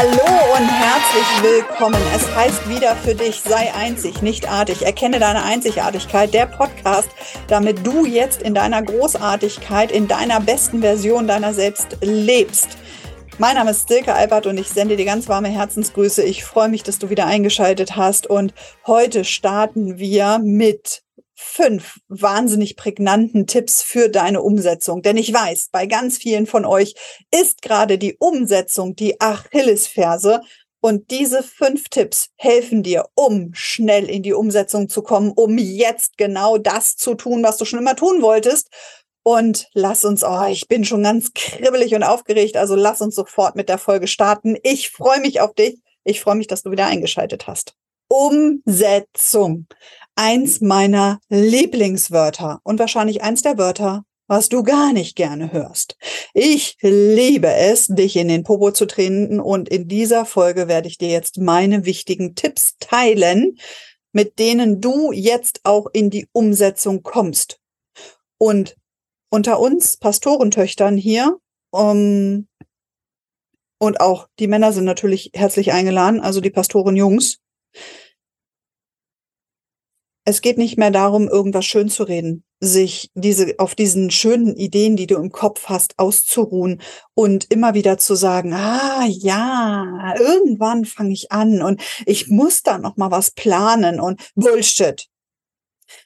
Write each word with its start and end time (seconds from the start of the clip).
Hallo 0.00 0.54
und 0.56 0.68
herzlich 0.68 1.42
willkommen. 1.42 2.00
Es 2.14 2.32
heißt 2.34 2.68
wieder 2.68 2.94
für 2.94 3.16
dich, 3.16 3.40
sei 3.40 3.74
einzig, 3.74 4.22
nicht 4.22 4.48
artig. 4.48 4.86
Erkenne 4.86 5.18
deine 5.18 5.42
Einzigartigkeit, 5.42 6.32
der 6.32 6.46
Podcast, 6.46 7.08
damit 7.48 7.84
du 7.84 8.06
jetzt 8.06 8.40
in 8.42 8.54
deiner 8.54 8.82
Großartigkeit, 8.82 9.90
in 9.90 10.06
deiner 10.06 10.40
besten 10.40 10.82
Version 10.82 11.26
deiner 11.26 11.52
selbst 11.52 11.96
lebst. 12.00 12.78
Mein 13.38 13.56
Name 13.56 13.72
ist 13.72 13.88
Silke 13.88 14.14
Albert 14.14 14.46
und 14.46 14.56
ich 14.56 14.68
sende 14.68 14.96
dir 14.96 15.04
ganz 15.04 15.28
warme 15.28 15.48
Herzensgrüße. 15.48 16.22
Ich 16.22 16.44
freue 16.44 16.68
mich, 16.68 16.84
dass 16.84 16.98
du 16.98 17.10
wieder 17.10 17.26
eingeschaltet 17.26 17.96
hast 17.96 18.28
und 18.28 18.54
heute 18.86 19.24
starten 19.24 19.98
wir 19.98 20.38
mit 20.38 21.02
fünf 21.40 22.00
wahnsinnig 22.08 22.76
prägnanten 22.76 23.46
Tipps 23.46 23.80
für 23.80 24.08
deine 24.08 24.42
Umsetzung. 24.42 25.02
Denn 25.02 25.16
ich 25.16 25.32
weiß, 25.32 25.68
bei 25.70 25.86
ganz 25.86 26.18
vielen 26.18 26.46
von 26.46 26.64
euch 26.64 26.94
ist 27.30 27.62
gerade 27.62 27.96
die 27.96 28.16
Umsetzung 28.18 28.96
die 28.96 29.20
Achillesferse. 29.20 30.40
Und 30.80 31.10
diese 31.10 31.42
fünf 31.42 31.88
Tipps 31.88 32.28
helfen 32.36 32.82
dir, 32.82 33.06
um 33.14 33.50
schnell 33.52 34.10
in 34.10 34.22
die 34.22 34.32
Umsetzung 34.32 34.88
zu 34.88 35.02
kommen, 35.02 35.32
um 35.34 35.58
jetzt 35.58 36.18
genau 36.18 36.58
das 36.58 36.96
zu 36.96 37.14
tun, 37.14 37.42
was 37.42 37.56
du 37.56 37.64
schon 37.64 37.80
immer 37.80 37.96
tun 37.96 38.20
wolltest. 38.20 38.68
Und 39.22 39.68
lass 39.74 40.04
uns, 40.04 40.24
oh, 40.24 40.46
ich 40.48 40.66
bin 40.68 40.84
schon 40.84 41.02
ganz 41.02 41.32
kribbelig 41.34 41.94
und 41.94 42.02
aufgeregt, 42.02 42.56
also 42.56 42.74
lass 42.74 43.00
uns 43.00 43.14
sofort 43.14 43.56
mit 43.56 43.68
der 43.68 43.78
Folge 43.78 44.06
starten. 44.06 44.56
Ich 44.62 44.90
freue 44.90 45.20
mich 45.20 45.40
auf 45.40 45.54
dich. 45.54 45.80
Ich 46.02 46.20
freue 46.20 46.36
mich, 46.36 46.46
dass 46.46 46.62
du 46.62 46.70
wieder 46.70 46.86
eingeschaltet 46.86 47.46
hast. 47.46 47.77
Umsetzung 48.08 49.66
eins 50.16 50.60
meiner 50.60 51.20
Lieblingswörter 51.28 52.60
und 52.64 52.78
wahrscheinlich 52.78 53.22
eins 53.22 53.42
der 53.42 53.56
Wörter, 53.56 54.04
was 54.26 54.48
du 54.48 54.62
gar 54.62 54.92
nicht 54.92 55.16
gerne 55.16 55.52
hörst. 55.52 55.96
Ich 56.34 56.76
liebe 56.82 57.52
es, 57.52 57.86
dich 57.86 58.16
in 58.16 58.28
den 58.28 58.42
Popo 58.42 58.72
zu 58.72 58.86
treten 58.86 59.40
und 59.40 59.68
in 59.68 59.88
dieser 59.88 60.26
Folge 60.26 60.68
werde 60.68 60.88
ich 60.88 60.98
dir 60.98 61.08
jetzt 61.08 61.38
meine 61.38 61.84
wichtigen 61.86 62.34
Tipps 62.34 62.76
teilen, 62.78 63.58
mit 64.12 64.38
denen 64.38 64.80
du 64.80 65.12
jetzt 65.12 65.60
auch 65.64 65.86
in 65.92 66.10
die 66.10 66.28
Umsetzung 66.32 67.02
kommst. 67.02 67.60
Und 68.38 68.76
unter 69.30 69.60
uns 69.60 69.96
Pastorentöchtern 69.96 70.96
hier, 70.96 71.38
um, 71.70 72.48
und 73.78 74.00
auch 74.00 74.28
die 74.38 74.48
Männer 74.48 74.72
sind 74.72 74.84
natürlich 74.84 75.30
herzlich 75.34 75.72
eingeladen, 75.72 76.20
also 76.20 76.40
die 76.40 76.50
Pastorenjungs, 76.50 77.38
es 80.28 80.42
geht 80.42 80.58
nicht 80.58 80.76
mehr 80.76 80.90
darum, 80.90 81.26
irgendwas 81.26 81.64
schön 81.64 81.88
zu 81.88 82.02
reden, 82.02 82.44
sich 82.60 83.10
diese, 83.14 83.54
auf 83.56 83.74
diesen 83.74 84.10
schönen 84.10 84.54
Ideen, 84.56 84.94
die 84.94 85.06
du 85.06 85.16
im 85.16 85.32
Kopf 85.32 85.70
hast, 85.70 85.98
auszuruhen 85.98 86.82
und 87.14 87.50
immer 87.50 87.72
wieder 87.72 87.96
zu 87.96 88.14
sagen, 88.14 88.52
ah, 88.52 89.06
ja, 89.06 90.14
irgendwann 90.18 90.84
fange 90.84 91.14
ich 91.14 91.32
an 91.32 91.62
und 91.62 91.80
ich 92.04 92.28
muss 92.28 92.62
da 92.62 92.76
noch 92.76 92.98
mal 92.98 93.10
was 93.10 93.30
planen 93.30 94.00
und 94.00 94.20
Bullshit. 94.34 95.06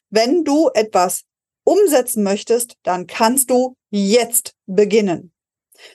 Wenn 0.09 0.45
du 0.45 0.71
etwas 0.73 1.25
umsetzen 1.65 2.23
möchtest, 2.23 2.77
dann 2.85 3.09
kannst 3.09 3.51
du 3.51 3.75
jetzt 3.91 4.55
beginnen. 4.67 5.33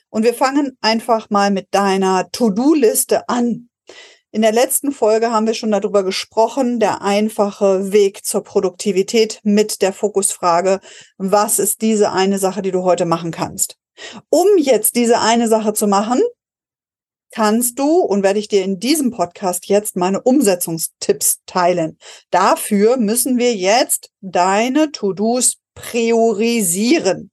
Und 0.09 0.23
wir 0.23 0.33
fangen 0.33 0.77
einfach 0.81 1.29
mal 1.29 1.49
mit 1.49 1.67
deiner 1.71 2.29
To-Do-Liste 2.31 3.29
an. 3.29 3.69
In 4.31 4.41
der 4.41 4.51
letzten 4.51 4.91
Folge 4.91 5.31
haben 5.31 5.47
wir 5.47 5.53
schon 5.53 5.71
darüber 5.71 6.03
gesprochen, 6.03 6.79
der 6.79 7.01
einfache 7.01 7.93
Weg 7.93 8.25
zur 8.25 8.43
Produktivität 8.43 9.39
mit 9.43 9.81
der 9.81 9.93
Fokusfrage, 9.93 10.81
was 11.17 11.59
ist 11.59 11.81
diese 11.81 12.11
eine 12.11 12.37
Sache, 12.37 12.61
die 12.61 12.71
du 12.71 12.83
heute 12.83 13.05
machen 13.05 13.31
kannst? 13.31 13.77
Um 14.29 14.47
jetzt 14.57 14.95
diese 14.95 15.21
eine 15.21 15.47
Sache 15.47 15.73
zu 15.73 15.87
machen, 15.87 16.21
kannst 17.31 17.79
du 17.79 17.99
und 17.99 18.21
werde 18.21 18.39
ich 18.39 18.49
dir 18.49 18.63
in 18.63 18.79
diesem 18.79 19.11
Podcast 19.11 19.67
jetzt 19.67 19.95
meine 19.95 20.21
Umsetzungstipps 20.21 21.39
teilen. 21.45 21.97
Dafür 22.29 22.97
müssen 22.97 23.37
wir 23.37 23.55
jetzt 23.55 24.11
deine 24.21 24.91
To-Dos 24.91 25.57
priorisieren. 25.73 27.31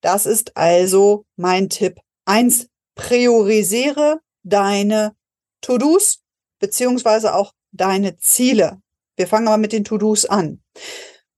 Das 0.00 0.26
ist 0.26 0.56
also 0.56 1.24
mein 1.36 1.68
Tipp 1.70 1.98
eins: 2.24 2.68
Priorisiere 2.94 4.20
deine 4.44 5.16
To-Dos 5.60 6.22
beziehungsweise 6.58 7.34
auch 7.34 7.52
deine 7.72 8.16
Ziele. 8.18 8.80
Wir 9.16 9.26
fangen 9.26 9.48
aber 9.48 9.58
mit 9.58 9.72
den 9.72 9.84
To-Dos 9.84 10.26
an. 10.26 10.62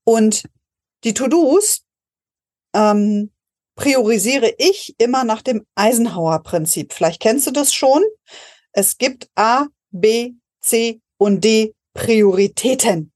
Und 0.04 0.44
die 1.04 1.14
To-Dos 1.14 1.82
ähm, 2.74 3.30
priorisiere 3.76 4.52
ich 4.58 4.94
immer 4.98 5.24
nach 5.24 5.42
dem 5.42 5.64
Eisenhower-Prinzip. 5.76 6.92
Vielleicht 6.92 7.20
kennst 7.20 7.46
du 7.46 7.52
das 7.52 7.72
schon. 7.72 8.02
Es 8.72 8.98
gibt 8.98 9.28
A, 9.36 9.66
B, 9.90 10.32
C 10.60 11.00
und 11.16 11.44
D 11.44 11.74
Prioritäten. 11.94 13.12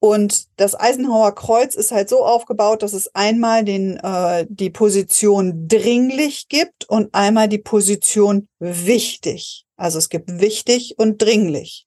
Und 0.00 0.46
das 0.60 0.78
Eisenhower 0.78 1.34
Kreuz 1.34 1.74
ist 1.74 1.90
halt 1.90 2.08
so 2.08 2.24
aufgebaut, 2.24 2.82
dass 2.82 2.92
es 2.92 3.14
einmal 3.14 3.64
den, 3.64 3.96
äh, 3.96 4.46
die 4.48 4.70
Position 4.70 5.66
dringlich 5.66 6.48
gibt 6.48 6.88
und 6.88 7.12
einmal 7.14 7.48
die 7.48 7.58
Position 7.58 8.48
wichtig. 8.60 9.66
Also 9.78 9.98
es 9.98 10.08
gibt 10.08 10.40
wichtig 10.40 10.98
und 10.98 11.22
dringlich. 11.22 11.86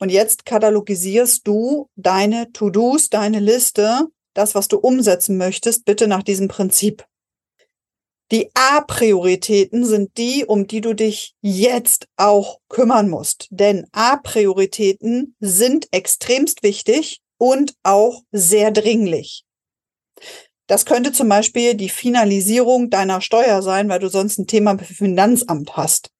Und 0.00 0.10
jetzt 0.10 0.46
katalogisierst 0.46 1.46
du 1.46 1.88
deine 1.94 2.50
To-Dos, 2.52 3.10
deine 3.10 3.38
Liste, 3.38 4.08
das, 4.34 4.54
was 4.54 4.68
du 4.68 4.78
umsetzen 4.78 5.36
möchtest, 5.36 5.84
bitte 5.84 6.08
nach 6.08 6.22
diesem 6.22 6.48
Prinzip. 6.48 7.04
Die 8.32 8.48
A-Prioritäten 8.54 9.84
sind 9.84 10.16
die, 10.16 10.44
um 10.46 10.66
die 10.66 10.80
du 10.80 10.94
dich 10.94 11.34
jetzt 11.42 12.06
auch 12.16 12.60
kümmern 12.68 13.10
musst. 13.10 13.48
Denn 13.50 13.86
A-Prioritäten 13.92 15.34
sind 15.40 15.88
extremst 15.90 16.62
wichtig 16.62 17.20
und 17.38 17.74
auch 17.82 18.22
sehr 18.30 18.70
dringlich. 18.70 19.44
Das 20.68 20.86
könnte 20.86 21.10
zum 21.10 21.28
Beispiel 21.28 21.74
die 21.74 21.88
Finalisierung 21.88 22.90
deiner 22.90 23.20
Steuer 23.20 23.60
sein, 23.60 23.88
weil 23.88 23.98
du 23.98 24.08
sonst 24.08 24.38
ein 24.38 24.46
Thema 24.46 24.78
für 24.78 24.94
Finanzamt 24.94 25.76
hast. 25.76 26.10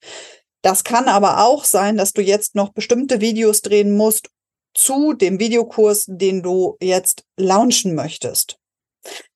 Das 0.62 0.84
kann 0.84 1.08
aber 1.08 1.44
auch 1.44 1.64
sein, 1.64 1.96
dass 1.96 2.12
du 2.12 2.22
jetzt 2.22 2.54
noch 2.54 2.70
bestimmte 2.70 3.20
Videos 3.20 3.62
drehen 3.62 3.96
musst 3.96 4.28
zu 4.74 5.14
dem 5.14 5.38
Videokurs, 5.38 6.04
den 6.08 6.42
du 6.42 6.76
jetzt 6.80 7.24
launchen 7.36 7.94
möchtest. 7.94 8.56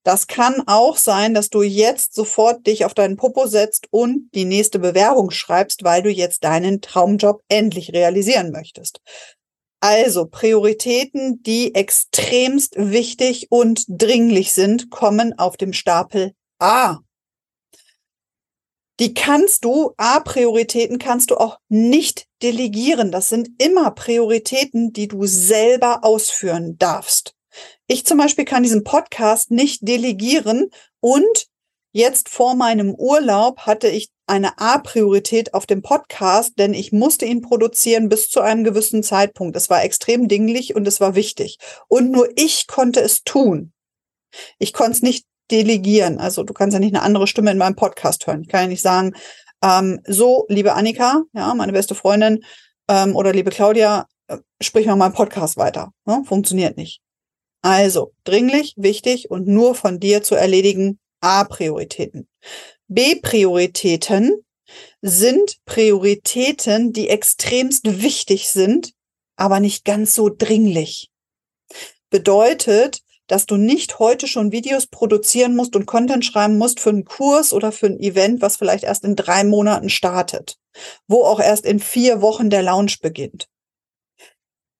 Das 0.03 0.27
kann 0.27 0.61
auch 0.67 0.97
sein, 0.97 1.33
dass 1.33 1.49
du 1.49 1.63
jetzt 1.63 2.13
sofort 2.13 2.67
dich 2.67 2.85
auf 2.85 2.93
deinen 2.93 3.17
Popo 3.17 3.47
setzt 3.47 3.87
und 3.89 4.29
die 4.35 4.45
nächste 4.45 4.77
Bewerbung 4.77 5.31
schreibst, 5.31 5.83
weil 5.83 6.03
du 6.03 6.09
jetzt 6.09 6.43
deinen 6.43 6.81
Traumjob 6.81 7.41
endlich 7.47 7.91
realisieren 7.93 8.51
möchtest. 8.51 8.99
Also 9.79 10.25
Prioritäten, 10.25 11.41
die 11.43 11.73
extremst 11.75 12.75
wichtig 12.77 13.47
und 13.49 13.85
dringlich 13.87 14.51
sind, 14.51 14.89
kommen 14.89 15.37
auf 15.37 15.57
dem 15.57 15.73
Stapel 15.73 16.33
A. 16.59 16.99
Die 18.99 19.13
kannst 19.13 19.65
du, 19.65 19.93
A-Prioritäten 19.97 20.99
kannst 20.99 21.31
du 21.31 21.37
auch 21.37 21.57
nicht 21.67 22.27
delegieren. 22.41 23.11
Das 23.11 23.29
sind 23.29 23.49
immer 23.61 23.91
Prioritäten, 23.91 24.93
die 24.93 25.07
du 25.07 25.25
selber 25.25 26.03
ausführen 26.03 26.77
darfst. 26.77 27.33
Ich 27.87 28.05
zum 28.05 28.17
Beispiel 28.17 28.45
kann 28.45 28.63
diesen 28.63 28.83
Podcast 28.83 29.51
nicht 29.51 29.87
delegieren 29.87 30.69
und 31.01 31.47
jetzt 31.91 32.29
vor 32.29 32.55
meinem 32.55 32.93
Urlaub 32.95 33.61
hatte 33.61 33.87
ich 33.87 34.09
eine 34.27 34.57
A-Priorität 34.57 35.53
auf 35.53 35.65
dem 35.65 35.81
Podcast, 35.81 36.53
denn 36.57 36.73
ich 36.73 36.91
musste 36.91 37.25
ihn 37.25 37.41
produzieren 37.41 38.09
bis 38.09 38.29
zu 38.29 38.41
einem 38.41 38.63
gewissen 38.63 39.03
Zeitpunkt. 39.03 39.55
Es 39.55 39.69
war 39.69 39.83
extrem 39.83 40.27
dinglich 40.27 40.75
und 40.75 40.87
es 40.87 40.99
war 40.99 41.15
wichtig. 41.15 41.57
Und 41.87 42.11
nur 42.11 42.29
ich 42.35 42.67
konnte 42.67 43.01
es 43.01 43.23
tun. 43.23 43.71
Ich 44.57 44.73
konnte 44.73 44.93
es 44.93 45.01
nicht 45.01 45.25
delegieren. 45.51 46.19
Also 46.19 46.43
du 46.43 46.53
kannst 46.53 46.73
ja 46.73 46.79
nicht 46.79 46.95
eine 46.95 47.03
andere 47.03 47.27
Stimme 47.27 47.51
in 47.51 47.57
meinem 47.57 47.75
Podcast 47.75 48.25
hören. 48.27 48.41
Ich 48.41 48.47
kann 48.47 48.61
ja 48.61 48.67
nicht 48.67 48.81
sagen, 48.81 49.13
ähm, 49.63 50.01
so, 50.05 50.45
liebe 50.49 50.73
Annika, 50.73 51.23
ja, 51.33 51.53
meine 51.53 51.71
beste 51.71 51.95
Freundin, 51.95 52.43
ähm, 52.87 53.15
oder 53.15 53.33
liebe 53.33 53.49
Claudia, 53.49 54.05
äh, 54.27 54.37
sprich 54.61 54.85
mal 54.85 54.95
meinen 54.95 55.13
Podcast 55.13 55.57
weiter. 55.57 55.91
Ne? 56.05 56.23
Funktioniert 56.25 56.77
nicht. 56.77 57.01
Also, 57.61 58.13
dringlich, 58.25 58.73
wichtig 58.77 59.31
und 59.31 59.47
nur 59.47 59.73
von 59.73 59.99
dir 59.99 60.21
zu 60.21 60.35
erledigen 60.35 60.99
A-Prioritäten. 61.21 62.27
B-Prioritäten 62.87 64.45
sind 65.01 65.57
Prioritäten, 65.65 66.93
die 66.93 67.09
extremst 67.09 68.01
wichtig 68.03 68.49
sind, 68.49 68.93
aber 69.35 69.59
nicht 69.59 69.85
ganz 69.85 70.13
so 70.13 70.29
dringlich. 70.29 71.09
Bedeutet, 72.11 73.01
dass 73.27 73.45
du 73.45 73.57
nicht 73.57 73.99
heute 73.99 74.27
schon 74.27 74.51
Videos 74.51 74.87
produzieren 74.87 75.55
musst 75.55 75.75
und 75.75 75.85
Content 75.85 76.25
schreiben 76.25 76.57
musst 76.57 76.79
für 76.79 76.89
einen 76.89 77.05
Kurs 77.05 77.53
oder 77.53 77.71
für 77.71 77.87
ein 77.87 77.99
Event, 77.99 78.41
was 78.41 78.57
vielleicht 78.57 78.83
erst 78.83 79.03
in 79.03 79.15
drei 79.15 79.43
Monaten 79.43 79.89
startet, 79.89 80.57
wo 81.07 81.23
auch 81.23 81.39
erst 81.39 81.65
in 81.65 81.79
vier 81.79 82.21
Wochen 82.21 82.49
der 82.49 82.63
Launch 82.63 82.99
beginnt. 82.99 83.47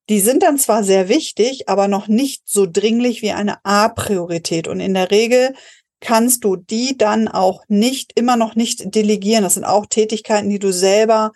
Die 0.09 0.19
sind 0.19 0.43
dann 0.43 0.59
zwar 0.59 0.83
sehr 0.83 1.09
wichtig, 1.09 1.67
aber 1.67 1.87
noch 1.87 2.07
nicht 2.07 2.43
so 2.45 2.67
dringlich 2.71 3.23
wie 3.23 3.31
eine 3.31 3.63
A-Priorität. 3.65 4.67
Und 4.67 4.79
in 4.79 4.93
der 4.93 5.09
Regel 5.09 5.55
kannst 5.99 6.43
du 6.43 6.55
die 6.55 6.95
dann 6.95 7.27
auch 7.27 7.63
nicht, 7.67 8.11
immer 8.13 8.37
noch 8.37 8.55
nicht 8.55 8.93
delegieren. 8.93 9.43
Das 9.43 9.55
sind 9.55 9.63
auch 9.63 9.87
Tätigkeiten, 9.87 10.49
die 10.49 10.59
du 10.59 10.71
selber 10.71 11.31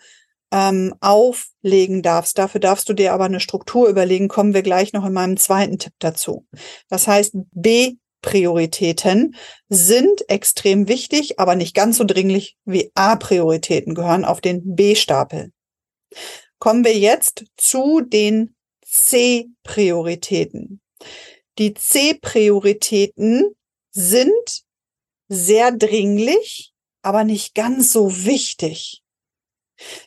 ähm, 0.52 0.94
auflegen 1.00 2.02
darfst. 2.02 2.38
Dafür 2.38 2.60
darfst 2.60 2.88
du 2.88 2.92
dir 2.92 3.12
aber 3.12 3.24
eine 3.24 3.40
Struktur 3.40 3.88
überlegen. 3.88 4.28
Kommen 4.28 4.54
wir 4.54 4.62
gleich 4.62 4.92
noch 4.92 5.04
in 5.04 5.12
meinem 5.12 5.36
zweiten 5.36 5.78
Tipp 5.78 5.94
dazu. 5.98 6.46
Das 6.88 7.06
heißt, 7.06 7.34
B-Prioritäten 7.52 9.36
sind 9.68 10.28
extrem 10.28 10.88
wichtig, 10.88 11.38
aber 11.38 11.54
nicht 11.54 11.74
ganz 11.74 11.98
so 11.98 12.04
dringlich 12.04 12.56
wie 12.64 12.90
A-Prioritäten 12.94 13.94
gehören 13.94 14.24
auf 14.24 14.40
den 14.40 14.74
B-Stapel. 14.74 15.52
Kommen 16.58 16.84
wir 16.84 16.96
jetzt 16.96 17.44
zu 17.56 18.00
den 18.00 18.54
C-Prioritäten. 18.84 20.80
Die 21.58 21.74
C-Prioritäten 21.74 23.54
sind 23.92 24.64
sehr 25.28 25.70
dringlich, 25.72 26.72
aber 27.02 27.24
nicht 27.24 27.54
ganz 27.54 27.92
so 27.92 28.24
wichtig. 28.24 29.02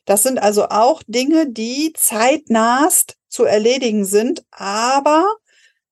Das 0.05 0.23
sind 0.23 0.39
also 0.41 0.69
auch 0.69 1.01
Dinge, 1.07 1.49
die 1.49 1.93
zeitnahst 1.95 3.17
zu 3.29 3.45
erledigen 3.45 4.05
sind, 4.05 4.43
aber 4.51 5.25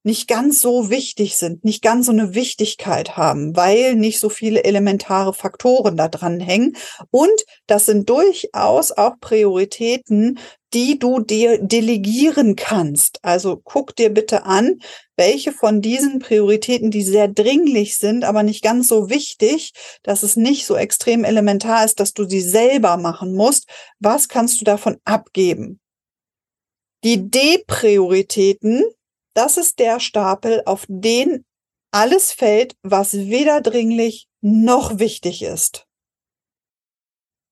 nicht 0.04 0.28
ganz 0.28 0.62
so 0.62 0.90
wichtig 0.90 1.38
sind, 1.38 1.64
nicht 1.64 1.82
ganz 1.82 2.08
so 2.08 2.12
eine 2.12 2.34
Wichtigkeit 2.34 3.18
haben, 3.18 3.56
weil 3.56 3.96
nicht 3.96 4.20
so 4.20 4.30
viele 4.30 4.64
elementare 4.64 5.34
Faktoren 5.34 5.96
da 5.98 6.08
dran 6.08 6.40
hängen. 6.40 6.76
Und 7.12 7.46
das 7.68 7.86
sind 7.86 8.10
durchaus 8.10 8.92
auch 8.92 9.20
Prioritäten, 9.20 10.40
die 10.74 10.98
du 10.98 11.20
dir 11.20 11.60
delegieren 11.62 12.56
kannst. 12.56 13.20
Also 13.24 13.60
guck 13.64 13.96
dir 13.96 14.10
bitte 14.10 14.46
an, 14.46 14.80
welche 15.18 15.52
von 15.52 15.82
diesen 15.82 16.20
Prioritäten, 16.20 16.92
die 16.92 17.04
sehr 17.04 17.28
dringlich 17.28 17.98
sind, 17.98 18.24
aber 18.24 18.44
nicht 18.44 18.64
ganz 18.64 18.88
so 18.88 19.10
wichtig, 19.10 19.74
dass 20.04 20.24
es 20.24 20.36
nicht 20.36 20.66
so 20.66 20.76
extrem 20.76 21.24
elementar 21.24 21.86
ist, 21.86 22.00
dass 22.00 22.14
du 22.14 22.24
sie 22.28 22.42
selber 22.42 22.98
machen 22.98 23.36
musst, 23.36 23.70
was 24.00 24.30
kannst 24.30 24.62
du 24.62 24.66
davon 24.66 24.98
abgeben? 25.04 25.80
Die 27.04 27.30
D-Prioritäten, 27.30 28.84
das 29.34 29.58
ist 29.58 29.80
der 29.80 30.00
Stapel, 30.00 30.62
auf 30.66 30.86
den 30.88 31.46
alles 31.92 32.32
fällt, 32.32 32.76
was 32.84 33.14
weder 33.14 33.62
dringlich 33.62 34.28
noch 34.42 35.00
wichtig 35.00 35.42
ist. 35.42 35.88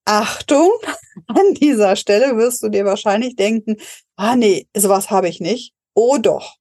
Achtung, 0.06 0.72
an 1.28 1.54
dieser 1.56 1.96
Stelle 1.96 2.36
wirst 2.38 2.64
du 2.64 2.70
dir 2.70 2.86
wahrscheinlich 2.86 3.36
denken, 3.36 3.78
ah 4.16 4.36
nee, 4.36 4.68
sowas 4.76 5.10
habe 5.12 5.30
ich 5.30 5.40
nicht. 5.40 5.74
Oh 5.94 6.18
doch. 6.18 6.59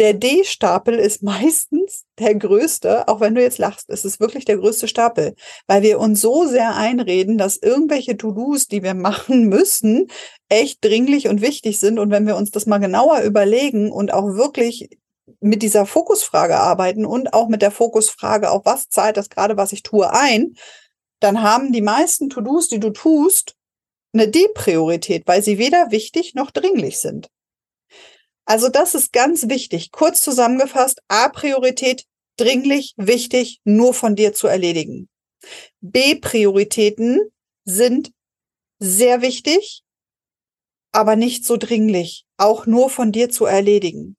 Der 0.00 0.14
D-Stapel 0.14 0.94
ist 0.94 1.22
meistens 1.22 2.04
der 2.18 2.34
größte, 2.34 3.06
auch 3.06 3.20
wenn 3.20 3.34
du 3.34 3.42
jetzt 3.42 3.58
lachst, 3.58 3.88
es 3.88 4.04
ist 4.04 4.18
wirklich 4.18 4.46
der 4.46 4.56
größte 4.56 4.88
Stapel, 4.88 5.34
weil 5.66 5.82
wir 5.82 6.00
uns 6.00 6.20
so 6.20 6.46
sehr 6.46 6.74
einreden, 6.74 7.38
dass 7.38 7.58
irgendwelche 7.58 8.16
To-Dos, 8.16 8.66
die 8.66 8.82
wir 8.82 8.94
machen 8.94 9.48
müssen, 9.48 10.08
echt 10.48 10.82
dringlich 10.82 11.28
und 11.28 11.42
wichtig 11.42 11.78
sind. 11.78 11.98
Und 11.98 12.10
wenn 12.10 12.26
wir 12.26 12.36
uns 12.36 12.50
das 12.50 12.66
mal 12.66 12.78
genauer 12.78 13.20
überlegen 13.20 13.92
und 13.92 14.12
auch 14.12 14.34
wirklich 14.34 14.88
mit 15.38 15.62
dieser 15.62 15.86
Fokusfrage 15.86 16.56
arbeiten 16.56 17.06
und 17.06 17.34
auch 17.34 17.48
mit 17.48 17.62
der 17.62 17.70
Fokusfrage, 17.70 18.50
auf 18.50 18.64
was 18.64 18.88
zahlt 18.88 19.16
das 19.16 19.30
gerade, 19.30 19.56
was 19.56 19.72
ich 19.72 19.82
tue, 19.82 20.12
ein, 20.12 20.54
dann 21.20 21.42
haben 21.42 21.72
die 21.72 21.82
meisten 21.82 22.30
To-Dos, 22.30 22.68
die 22.68 22.80
du 22.80 22.90
tust, 22.90 23.54
eine 24.12 24.28
D-Priorität, 24.28 25.24
weil 25.26 25.42
sie 25.42 25.58
weder 25.58 25.90
wichtig 25.90 26.34
noch 26.34 26.50
dringlich 26.50 26.98
sind. 26.98 27.28
Also 28.44 28.68
das 28.68 28.94
ist 28.94 29.12
ganz 29.12 29.48
wichtig. 29.48 29.92
Kurz 29.92 30.22
zusammengefasst, 30.22 31.00
A-Priorität, 31.08 32.04
dringlich, 32.36 32.94
wichtig, 32.96 33.60
nur 33.64 33.94
von 33.94 34.16
dir 34.16 34.32
zu 34.32 34.46
erledigen. 34.46 35.08
B-Prioritäten 35.80 37.30
sind 37.64 38.12
sehr 38.78 39.22
wichtig, 39.22 39.82
aber 40.92 41.16
nicht 41.16 41.44
so 41.44 41.56
dringlich, 41.56 42.24
auch 42.36 42.66
nur 42.66 42.90
von 42.90 43.12
dir 43.12 43.30
zu 43.30 43.44
erledigen. 43.44 44.16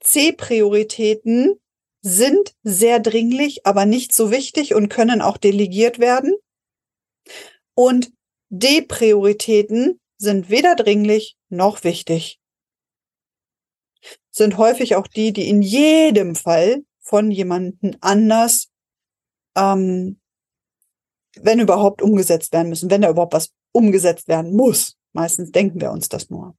C-Prioritäten 0.00 1.60
sind 2.02 2.54
sehr 2.62 3.00
dringlich, 3.00 3.66
aber 3.66 3.86
nicht 3.86 4.12
so 4.12 4.30
wichtig 4.30 4.74
und 4.74 4.88
können 4.88 5.22
auch 5.22 5.36
delegiert 5.36 5.98
werden. 5.98 6.34
Und 7.74 8.12
D-Prioritäten 8.50 10.00
sind 10.18 10.50
weder 10.50 10.76
dringlich 10.76 11.36
noch 11.48 11.84
wichtig 11.84 12.38
sind 14.36 14.58
häufig 14.58 14.96
auch 14.96 15.06
die, 15.06 15.32
die 15.32 15.48
in 15.48 15.62
jedem 15.62 16.34
Fall 16.34 16.84
von 17.00 17.30
jemandem 17.30 17.96
anders, 18.00 18.68
ähm, 19.56 20.20
wenn 21.40 21.60
überhaupt 21.60 22.02
umgesetzt 22.02 22.52
werden 22.52 22.68
müssen, 22.68 22.90
wenn 22.90 23.02
da 23.02 23.10
überhaupt 23.10 23.34
was 23.34 23.52
umgesetzt 23.72 24.28
werden 24.28 24.54
muss. 24.54 24.96
Meistens 25.12 25.52
denken 25.52 25.80
wir 25.80 25.90
uns 25.90 26.08
das 26.08 26.28
nur. 26.28 26.54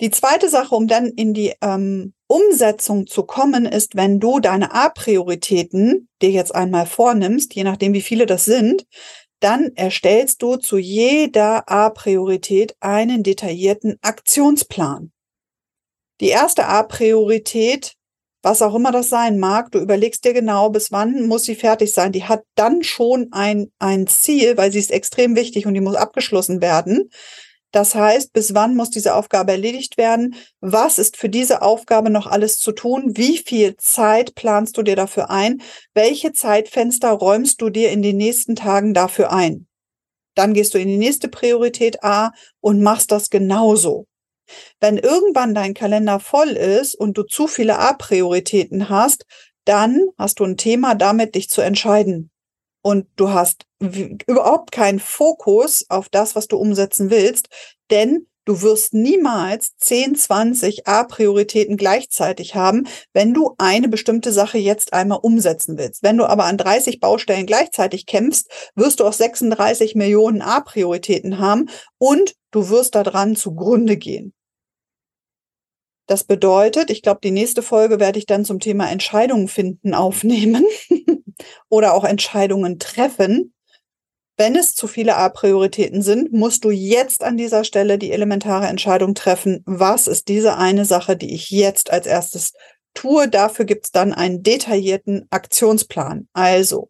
Die 0.00 0.10
zweite 0.10 0.48
Sache, 0.48 0.74
um 0.74 0.86
dann 0.86 1.06
in 1.08 1.34
die 1.34 1.54
ähm, 1.60 2.14
Umsetzung 2.28 3.06
zu 3.06 3.24
kommen, 3.24 3.66
ist, 3.66 3.96
wenn 3.96 4.20
du 4.20 4.38
deine 4.38 4.72
A-Prioritäten 4.72 6.08
dir 6.22 6.30
jetzt 6.30 6.54
einmal 6.54 6.86
vornimmst, 6.86 7.54
je 7.54 7.64
nachdem 7.64 7.92
wie 7.92 8.02
viele 8.02 8.26
das 8.26 8.44
sind, 8.44 8.86
dann 9.40 9.72
erstellst 9.74 10.42
du 10.42 10.56
zu 10.56 10.78
jeder 10.78 11.68
A-Priorität 11.68 12.76
einen 12.80 13.22
detaillierten 13.22 13.98
Aktionsplan. 14.00 15.12
Die 16.20 16.28
erste 16.28 16.66
A-Priorität, 16.66 17.94
was 18.42 18.62
auch 18.62 18.74
immer 18.74 18.92
das 18.92 19.08
sein 19.08 19.38
mag, 19.38 19.70
du 19.70 19.78
überlegst 19.78 20.24
dir 20.24 20.32
genau, 20.32 20.70
bis 20.70 20.90
wann 20.90 21.26
muss 21.26 21.44
sie 21.44 21.54
fertig 21.54 21.92
sein. 21.92 22.12
Die 22.12 22.24
hat 22.24 22.42
dann 22.56 22.82
schon 22.82 23.28
ein, 23.30 23.70
ein 23.78 24.06
Ziel, 24.06 24.56
weil 24.56 24.72
sie 24.72 24.78
ist 24.78 24.90
extrem 24.90 25.36
wichtig 25.36 25.66
und 25.66 25.74
die 25.74 25.80
muss 25.80 25.96
abgeschlossen 25.96 26.60
werden. 26.60 27.10
Das 27.70 27.94
heißt, 27.94 28.32
bis 28.32 28.54
wann 28.54 28.74
muss 28.74 28.90
diese 28.90 29.14
Aufgabe 29.14 29.52
erledigt 29.52 29.98
werden? 29.98 30.34
Was 30.60 30.98
ist 30.98 31.16
für 31.16 31.28
diese 31.28 31.60
Aufgabe 31.62 32.08
noch 32.10 32.26
alles 32.26 32.58
zu 32.58 32.72
tun? 32.72 33.12
Wie 33.16 33.38
viel 33.38 33.76
Zeit 33.76 34.34
planst 34.34 34.76
du 34.78 34.82
dir 34.82 34.96
dafür 34.96 35.30
ein? 35.30 35.60
Welche 35.92 36.32
Zeitfenster 36.32 37.10
räumst 37.10 37.60
du 37.60 37.68
dir 37.68 37.90
in 37.90 38.02
den 38.02 38.16
nächsten 38.16 38.56
Tagen 38.56 38.94
dafür 38.94 39.32
ein? 39.32 39.66
Dann 40.34 40.54
gehst 40.54 40.72
du 40.72 40.78
in 40.78 40.88
die 40.88 40.96
nächste 40.96 41.28
Priorität 41.28 42.02
A 42.02 42.32
und 42.60 42.82
machst 42.82 43.12
das 43.12 43.28
genauso. 43.28 44.07
Wenn 44.80 44.98
irgendwann 44.98 45.54
dein 45.54 45.74
Kalender 45.74 46.20
voll 46.20 46.50
ist 46.50 46.94
und 46.94 47.18
du 47.18 47.22
zu 47.22 47.46
viele 47.46 47.78
A-Prioritäten 47.78 48.88
hast, 48.88 49.24
dann 49.64 50.08
hast 50.16 50.40
du 50.40 50.44
ein 50.44 50.56
Thema 50.56 50.94
damit, 50.94 51.34
dich 51.34 51.48
zu 51.50 51.60
entscheiden. 51.60 52.30
Und 52.82 53.06
du 53.16 53.30
hast 53.30 53.66
überhaupt 53.80 54.72
keinen 54.72 54.98
Fokus 54.98 55.84
auf 55.88 56.08
das, 56.08 56.34
was 56.34 56.48
du 56.48 56.56
umsetzen 56.56 57.10
willst, 57.10 57.48
denn 57.90 58.26
du 58.46 58.62
wirst 58.62 58.94
niemals 58.94 59.76
10, 59.76 60.14
20 60.14 60.86
A-Prioritäten 60.86 61.76
gleichzeitig 61.76 62.54
haben, 62.54 62.88
wenn 63.12 63.34
du 63.34 63.54
eine 63.58 63.88
bestimmte 63.88 64.32
Sache 64.32 64.56
jetzt 64.56 64.94
einmal 64.94 65.18
umsetzen 65.20 65.76
willst. 65.76 66.02
Wenn 66.02 66.16
du 66.16 66.24
aber 66.24 66.44
an 66.44 66.56
30 66.56 66.98
Baustellen 66.98 67.44
gleichzeitig 67.44 68.06
kämpfst, 68.06 68.50
wirst 68.74 69.00
du 69.00 69.04
auch 69.04 69.12
36 69.12 69.94
Millionen 69.96 70.40
A-Prioritäten 70.40 71.38
haben 71.38 71.68
und 71.98 72.34
du 72.52 72.70
wirst 72.70 72.94
daran 72.94 73.36
zugrunde 73.36 73.98
gehen. 73.98 74.32
Das 76.08 76.24
bedeutet, 76.24 76.90
ich 76.90 77.02
glaube, 77.02 77.20
die 77.22 77.30
nächste 77.30 77.60
Folge 77.60 78.00
werde 78.00 78.18
ich 78.18 78.24
dann 78.24 78.46
zum 78.46 78.60
Thema 78.60 78.90
Entscheidungen 78.90 79.46
finden 79.46 79.92
aufnehmen 79.92 80.64
oder 81.68 81.92
auch 81.92 82.04
Entscheidungen 82.04 82.78
treffen. 82.78 83.52
Wenn 84.38 84.56
es 84.56 84.74
zu 84.74 84.86
viele 84.86 85.16
A-Prioritäten 85.16 86.00
sind, 86.00 86.32
musst 86.32 86.64
du 86.64 86.70
jetzt 86.70 87.22
an 87.22 87.36
dieser 87.36 87.62
Stelle 87.62 87.98
die 87.98 88.10
elementare 88.10 88.68
Entscheidung 88.68 89.14
treffen, 89.14 89.62
was 89.66 90.06
ist 90.06 90.28
diese 90.28 90.56
eine 90.56 90.86
Sache, 90.86 91.14
die 91.14 91.34
ich 91.34 91.50
jetzt 91.50 91.90
als 91.90 92.06
erstes 92.06 92.54
tue. 92.94 93.28
Dafür 93.28 93.66
gibt 93.66 93.84
es 93.84 93.90
dann 93.90 94.14
einen 94.14 94.42
detaillierten 94.42 95.26
Aktionsplan. 95.28 96.26
Also, 96.32 96.88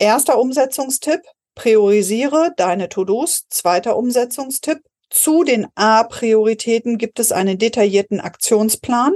erster 0.00 0.40
Umsetzungstipp, 0.40 1.20
priorisiere 1.54 2.54
deine 2.56 2.88
To-Dos. 2.88 3.46
Zweiter 3.50 3.96
Umsetzungstipp, 3.96 4.80
zu 5.10 5.42
den 5.44 5.66
A-Prioritäten 5.74 6.96
gibt 6.96 7.18
es 7.18 7.32
einen 7.32 7.58
detaillierten 7.58 8.20
Aktionsplan. 8.20 9.14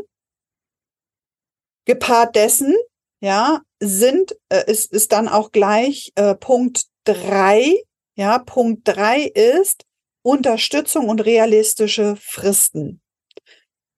Gepaart 1.86 2.34
dessen, 2.34 2.74
ja, 3.20 3.62
sind, 3.80 4.36
äh, 4.48 4.70
ist, 4.70 4.92
ist 4.92 5.12
dann 5.12 5.28
auch 5.28 5.52
gleich 5.52 6.12
äh, 6.16 6.34
Punkt 6.34 6.86
drei. 7.04 7.82
Ja, 8.16 8.38
Punkt 8.38 8.82
drei 8.84 9.22
ist 9.22 9.84
Unterstützung 10.22 11.08
und 11.08 11.24
realistische 11.24 12.16
Fristen. 12.16 13.00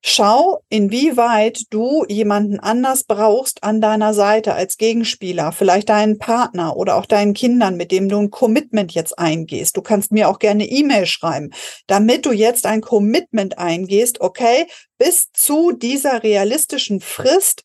Schau, 0.09 0.63
inwieweit 0.69 1.65
du 1.71 2.05
jemanden 2.09 2.61
anders 2.61 3.03
brauchst 3.03 3.65
an 3.65 3.81
deiner 3.81 4.15
Seite 4.15 4.55
als 4.55 4.77
Gegenspieler, 4.77 5.51
vielleicht 5.51 5.89
deinen 5.89 6.19
Partner 6.19 6.77
oder 6.77 6.95
auch 6.95 7.07
deinen 7.07 7.35
Kindern, 7.35 7.77
mit 7.77 7.91
dem 7.91 8.09
du 8.09 8.17
ein 8.19 8.31
Commitment 8.31 8.93
jetzt 8.93 9.19
eingehst. 9.19 9.77
Du 9.77 9.83
kannst 9.83 10.13
mir 10.13 10.29
auch 10.29 10.39
gerne 10.39 10.65
E-Mail 10.65 11.07
schreiben, 11.07 11.51
damit 11.89 12.25
du 12.25 12.31
jetzt 12.31 12.67
ein 12.67 12.83
Commitment 12.83 13.59
eingehst, 13.59 14.21
okay, 14.21 14.69
bis 14.97 15.33
zu 15.33 15.73
dieser 15.73 16.23
realistischen 16.23 17.01
Frist 17.01 17.65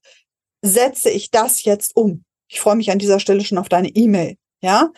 setze 0.64 1.12
ich 1.12 1.30
das 1.30 1.64
jetzt 1.64 1.96
um? 1.96 2.26
Ich 2.48 2.60
freue 2.60 2.76
mich 2.76 2.90
an 2.90 2.98
dieser 2.98 3.20
Stelle 3.20 3.46
schon 3.46 3.60
auf 3.60 3.70
deine 3.70 3.90
E-Mail. 3.90 4.36
Ja, 4.64 4.90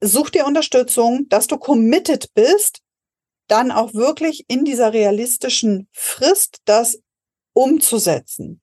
such 0.00 0.30
dir 0.30 0.46
Unterstützung, 0.46 1.26
dass 1.28 1.46
du 1.46 1.58
committed 1.58 2.32
bist, 2.32 2.80
dann 3.48 3.70
auch 3.70 3.94
wirklich 3.94 4.44
in 4.48 4.64
dieser 4.64 4.92
realistischen 4.92 5.88
Frist 5.92 6.58
das 6.64 6.98
umzusetzen. 7.52 8.60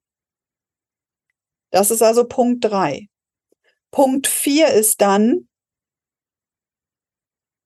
Das 1.72 1.92
ist 1.92 2.02
also 2.02 2.26
Punkt 2.28 2.66
drei. 2.66 3.08
Punkt 3.92 4.28
vier 4.28 4.68
ist 4.70 5.02
dann, 5.02 5.48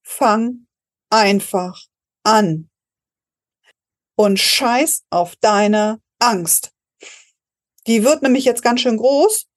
fang 0.04 0.68
einfach 1.10 1.82
an 2.24 2.70
und 4.16 4.40
scheiß 4.40 5.04
auf 5.10 5.36
deine 5.38 6.02
Angst. 6.20 6.72
Die 7.88 8.04
wird 8.04 8.24
nämlich 8.24 8.46
jetzt 8.46 8.62
ganz 8.64 8.82
schön 8.82 8.98
groß. 8.98 9.48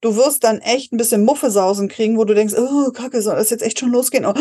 Du 0.00 0.16
wirst 0.16 0.44
dann 0.44 0.60
echt 0.60 0.92
ein 0.92 0.96
bisschen 0.96 1.24
Muffesausen 1.24 1.88
kriegen, 1.88 2.16
wo 2.16 2.24
du 2.24 2.34
denkst, 2.34 2.54
oh, 2.56 2.90
Kacke, 2.92 3.20
soll 3.20 3.36
das 3.36 3.50
jetzt 3.50 3.62
echt 3.62 3.78
schon 3.78 3.90
losgehen? 3.90 4.24
Oh, 4.24 4.34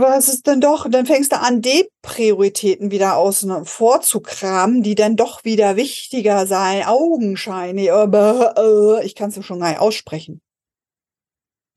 was 0.00 0.28
ist 0.28 0.46
denn 0.46 0.60
doch? 0.60 0.88
Dann 0.88 1.06
fängst 1.06 1.32
du 1.32 1.40
an, 1.40 1.62
D-Prioritäten 1.62 2.90
wieder 2.90 3.16
außen 3.16 3.64
vorzukramen, 3.64 4.82
die 4.82 4.94
dann 4.94 5.16
doch 5.16 5.44
wieder 5.44 5.76
wichtiger 5.76 6.46
sein, 6.46 6.84
augenscheinlich, 6.84 7.92
aber 7.92 8.54
äh, 8.56 9.06
ich 9.06 9.14
kann 9.14 9.30
es 9.30 9.44
schon 9.44 9.60
gar 9.60 9.70
nicht 9.70 9.80
aussprechen. 9.80 10.40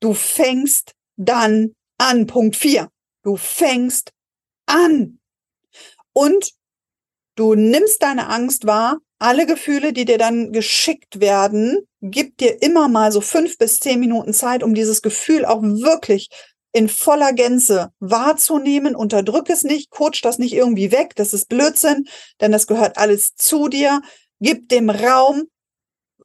Du 0.00 0.14
fängst 0.14 0.92
dann 1.16 1.74
an, 1.98 2.26
Punkt 2.26 2.56
vier. 2.56 2.88
Du 3.22 3.36
fängst 3.36 4.12
an. 4.66 5.18
Und 6.12 6.52
du 7.36 7.54
nimmst 7.54 8.02
deine 8.02 8.28
Angst 8.28 8.66
wahr, 8.66 8.98
alle 9.18 9.46
Gefühle, 9.46 9.92
die 9.92 10.06
dir 10.06 10.18
dann 10.18 10.52
geschickt 10.52 11.20
werden, 11.20 11.86
gib 12.00 12.38
dir 12.38 12.62
immer 12.62 12.88
mal 12.88 13.12
so 13.12 13.20
fünf 13.20 13.58
bis 13.58 13.78
zehn 13.78 14.00
Minuten 14.00 14.32
Zeit, 14.32 14.62
um 14.62 14.74
dieses 14.74 15.02
Gefühl 15.02 15.44
auch 15.44 15.62
wirklich 15.62 16.28
in 16.72 16.88
voller 16.88 17.32
Gänze 17.32 17.92
wahrzunehmen. 18.00 18.94
Unterdrück 18.94 19.50
es 19.50 19.62
nicht, 19.62 19.90
coach 19.90 20.20
das 20.20 20.38
nicht 20.38 20.52
irgendwie 20.52 20.92
weg. 20.92 21.14
Das 21.16 21.32
ist 21.34 21.48
Blödsinn, 21.48 22.06
denn 22.40 22.52
das 22.52 22.66
gehört 22.66 22.98
alles 22.98 23.34
zu 23.34 23.68
dir. 23.68 24.02
Gib 24.40 24.68
dem 24.68 24.90
Raum, 24.90 25.48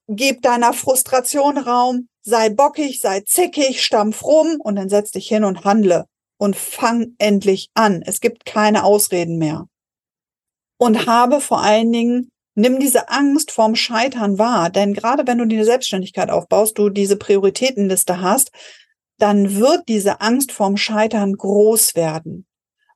gib 0.07 0.41
deiner 0.41 0.73
Frustration 0.73 1.57
Raum, 1.57 2.07
sei 2.21 2.49
bockig, 2.49 2.99
sei 2.99 3.21
zickig, 3.21 3.83
stampf 3.83 4.23
rum 4.23 4.59
und 4.59 4.75
dann 4.75 4.89
setz 4.89 5.11
dich 5.11 5.27
hin 5.27 5.43
und 5.43 5.63
handle 5.65 6.05
und 6.37 6.55
fang 6.55 7.15
endlich 7.17 7.69
an. 7.73 8.01
Es 8.05 8.19
gibt 8.19 8.45
keine 8.45 8.83
Ausreden 8.83 9.37
mehr. 9.37 9.67
Und 10.77 11.07
habe 11.07 11.41
vor 11.41 11.61
allen 11.61 11.91
Dingen 11.91 12.31
Nimm 12.57 12.79
diese 12.79 13.09
Angst 13.09 13.51
vorm 13.51 13.75
Scheitern 13.75 14.39
wahr, 14.39 14.69
denn 14.69 14.93
gerade 14.93 15.27
wenn 15.27 15.37
du 15.37 15.45
die 15.45 15.61
Selbstständigkeit 15.61 16.29
aufbaust, 16.29 16.77
du 16.77 16.89
diese 16.89 17.17
Prioritätenliste 17.17 18.21
hast, 18.21 18.51
dann 19.17 19.55
wird 19.55 19.87
diese 19.87 20.21
Angst 20.21 20.51
vorm 20.51 20.77
Scheitern 20.77 21.33
groß 21.33 21.95
werden. 21.95 22.45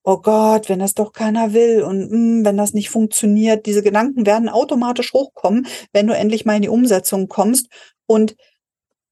Oh 0.03 0.17
Gott, 0.17 0.69
wenn 0.69 0.79
das 0.79 0.93
doch 0.93 1.11
keiner 1.11 1.53
will 1.53 1.83
und 1.83 2.09
mh, 2.09 2.11
hm, 2.11 2.45
wenn 2.45 2.57
das 2.57 2.73
nicht 2.73 2.89
funktioniert, 2.89 3.65
diese 3.65 3.83
Gedanken 3.83 4.25
werden 4.25 4.49
automatisch 4.49 5.13
hochkommen, 5.13 5.67
wenn 5.91 6.07
du 6.07 6.15
endlich 6.15 6.45
mal 6.45 6.55
in 6.55 6.61
die 6.61 6.69
Umsetzung 6.69 7.27
kommst. 7.27 7.67
Und 8.05 8.35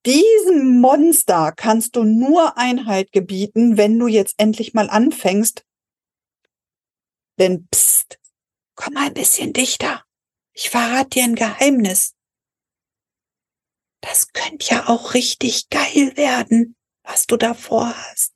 diesem 0.05 0.79
Monster 0.79 1.51
kannst 1.55 1.95
du 1.97 2.03
nur 2.03 2.57
Einheit 2.57 3.11
gebieten, 3.11 3.77
wenn 3.77 3.99
du 3.99 4.07
jetzt 4.07 4.35
endlich 4.37 4.73
mal 4.73 4.89
anfängst. 4.89 5.65
Denn 7.37 7.67
pst, 7.69 8.17
komm 8.75 8.93
mal 8.93 9.07
ein 9.07 9.13
bisschen 9.13 9.53
dichter. 9.53 10.03
Ich 10.53 10.69
verrate 10.69 11.09
dir 11.09 11.25
ein 11.25 11.35
Geheimnis. 11.35 12.15
Das 14.01 14.31
könnte 14.31 14.73
ja 14.73 14.87
auch 14.87 15.13
richtig 15.13 15.69
geil 15.69 16.15
werden 16.15 16.76
was 17.07 17.25
du 17.25 17.37
davor 17.37 17.95
hast. 17.95 18.35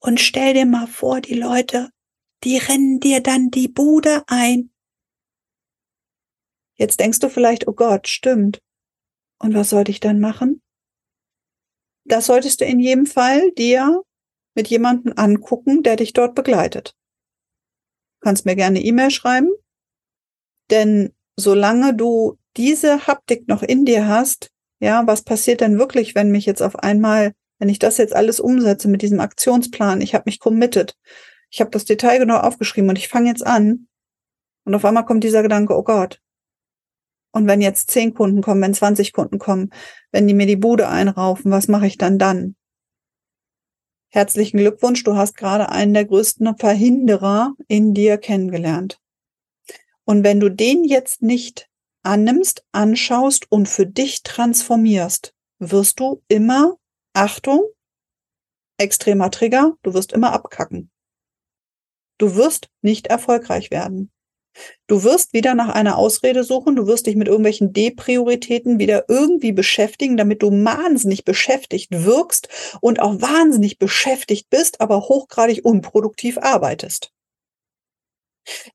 Und 0.00 0.20
stell 0.20 0.54
dir 0.54 0.66
mal 0.66 0.86
vor, 0.86 1.20
die 1.20 1.34
Leute, 1.34 1.90
die 2.42 2.58
rennen 2.58 3.00
dir 3.00 3.22
dann 3.22 3.50
die 3.50 3.68
Bude 3.68 4.24
ein. 4.26 4.70
Jetzt 6.74 7.00
denkst 7.00 7.20
du 7.20 7.28
vielleicht, 7.28 7.68
oh 7.68 7.72
Gott, 7.72 8.08
stimmt. 8.08 8.60
Und 9.38 9.54
was 9.54 9.70
sollte 9.70 9.90
ich 9.90 10.00
dann 10.00 10.20
machen? 10.20 10.62
Das 12.04 12.26
solltest 12.26 12.60
du 12.60 12.64
in 12.64 12.80
jedem 12.80 13.06
Fall 13.06 13.52
dir 13.52 14.02
mit 14.54 14.68
jemandem 14.68 15.14
angucken, 15.16 15.82
der 15.82 15.96
dich 15.96 16.12
dort 16.12 16.34
begleitet. 16.34 16.94
Du 18.20 18.26
kannst 18.26 18.44
mir 18.44 18.56
gerne 18.56 18.80
E-Mail 18.80 19.10
schreiben, 19.10 19.50
denn 20.70 21.14
solange 21.36 21.94
du 21.94 22.38
diese 22.56 23.06
Haptik 23.06 23.48
noch 23.48 23.62
in 23.62 23.84
dir 23.84 24.06
hast, 24.06 24.53
ja, 24.80 25.06
was 25.06 25.22
passiert 25.22 25.60
denn 25.60 25.78
wirklich, 25.78 26.14
wenn 26.14 26.30
mich 26.30 26.46
jetzt 26.46 26.62
auf 26.62 26.76
einmal, 26.76 27.32
wenn 27.58 27.68
ich 27.68 27.78
das 27.78 27.96
jetzt 27.98 28.14
alles 28.14 28.40
umsetze 28.40 28.88
mit 28.88 29.02
diesem 29.02 29.20
Aktionsplan, 29.20 30.00
ich 30.00 30.14
habe 30.14 30.24
mich 30.26 30.40
committed, 30.40 30.96
ich 31.50 31.60
habe 31.60 31.70
das 31.70 31.84
Detail 31.84 32.18
genau 32.18 32.38
aufgeschrieben 32.38 32.90
und 32.90 32.98
ich 32.98 33.08
fange 33.08 33.28
jetzt 33.28 33.46
an 33.46 33.86
und 34.64 34.74
auf 34.74 34.84
einmal 34.84 35.04
kommt 35.04 35.24
dieser 35.24 35.42
Gedanke, 35.42 35.76
oh 35.76 35.82
Gott. 35.82 36.20
Und 37.32 37.46
wenn 37.48 37.60
jetzt 37.60 37.90
zehn 37.90 38.14
Kunden 38.14 38.42
kommen, 38.42 38.62
wenn 38.62 38.74
20 38.74 39.12
Kunden 39.12 39.38
kommen, 39.38 39.70
wenn 40.12 40.28
die 40.28 40.34
mir 40.34 40.46
die 40.46 40.56
Bude 40.56 40.88
einraufen, 40.88 41.50
was 41.50 41.66
mache 41.66 41.86
ich 41.86 41.98
dann 41.98 42.18
dann? 42.18 42.54
Herzlichen 44.08 44.58
Glückwunsch, 44.58 45.02
du 45.02 45.16
hast 45.16 45.36
gerade 45.36 45.70
einen 45.70 45.94
der 45.94 46.04
größten 46.04 46.56
Verhinderer 46.56 47.54
in 47.66 47.94
dir 47.94 48.18
kennengelernt. 48.18 49.00
Und 50.04 50.22
wenn 50.22 50.38
du 50.38 50.48
den 50.48 50.84
jetzt 50.84 51.22
nicht 51.22 51.68
annimmst, 52.04 52.64
anschaust 52.72 53.50
und 53.50 53.68
für 53.68 53.86
dich 53.86 54.22
transformierst, 54.22 55.34
wirst 55.58 56.00
du 56.00 56.22
immer, 56.28 56.76
Achtung, 57.12 57.62
extremer 58.78 59.30
Trigger, 59.30 59.74
du 59.82 59.94
wirst 59.94 60.12
immer 60.12 60.32
abkacken. 60.32 60.90
Du 62.18 62.36
wirst 62.36 62.68
nicht 62.82 63.08
erfolgreich 63.08 63.70
werden. 63.70 64.10
Du 64.86 65.02
wirst 65.02 65.32
wieder 65.32 65.54
nach 65.54 65.68
einer 65.68 65.98
Ausrede 65.98 66.44
suchen, 66.44 66.76
du 66.76 66.86
wirst 66.86 67.06
dich 67.06 67.16
mit 67.16 67.26
irgendwelchen 67.26 67.72
D-Prioritäten 67.72 68.78
wieder 68.78 69.06
irgendwie 69.08 69.52
beschäftigen, 69.52 70.16
damit 70.16 70.42
du 70.42 70.50
wahnsinnig 70.50 71.24
beschäftigt 71.24 71.90
wirkst 71.90 72.48
und 72.80 73.00
auch 73.00 73.20
wahnsinnig 73.20 73.78
beschäftigt 73.78 74.50
bist, 74.50 74.80
aber 74.80 75.08
hochgradig 75.08 75.64
unproduktiv 75.64 76.38
arbeitest. 76.38 77.10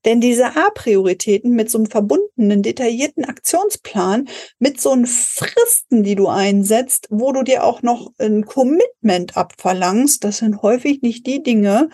Denn 0.04 0.20
diese 0.20 0.56
A-Prioritäten 0.56 1.52
mit 1.52 1.70
so 1.70 1.78
einem 1.78 1.86
verbundenen, 1.86 2.62
detaillierten 2.62 3.24
Aktionsplan, 3.24 4.28
mit 4.58 4.80
so 4.80 4.90
einen 4.90 5.06
Fristen, 5.06 6.02
die 6.02 6.14
du 6.14 6.28
einsetzt, 6.28 7.06
wo 7.10 7.32
du 7.32 7.42
dir 7.42 7.64
auch 7.64 7.82
noch 7.82 8.12
ein 8.18 8.44
Commitment 8.44 9.36
abverlangst, 9.36 10.24
das 10.24 10.38
sind 10.38 10.62
häufig 10.62 11.02
nicht 11.02 11.26
die 11.26 11.42
Dinge, 11.42 11.88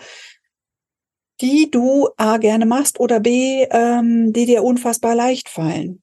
die 1.41 1.69
du 1.69 2.09
A 2.17 2.37
gerne 2.37 2.65
machst 2.65 2.99
oder 2.99 3.19
B, 3.19 3.67
ähm, 3.69 4.33
die 4.33 4.45
dir 4.45 4.63
unfassbar 4.63 5.15
leicht 5.15 5.49
fallen. 5.49 6.01